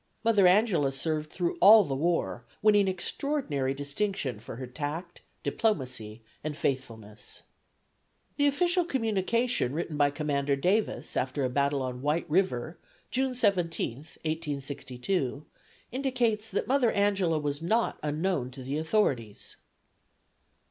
[0.23, 7.43] Mother Angela served through all the war, winning extraordinary distinction for tact, diplomacy and faithfulness.
[8.37, 12.79] The official communication written by Commander Davis after a battle on White River,
[13.11, 15.45] June 17, 1862,
[15.91, 19.57] indicates that Mother Angela was not unknown to the authorities.